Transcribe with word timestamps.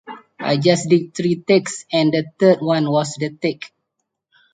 I 0.39 0.57
just 0.57 0.89
did 0.89 1.13
three 1.13 1.35
takes 1.43 1.85
and 1.93 2.11
the 2.11 2.25
third 2.39 2.59
one 2.63 2.89
was 2.89 3.13
the 3.19 3.29
take. 3.39 3.71